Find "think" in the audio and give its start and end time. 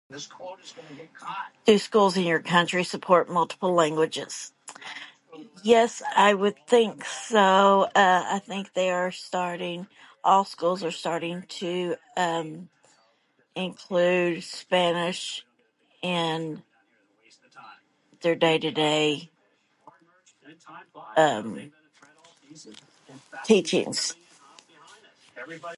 6.67-7.05, 8.45-8.73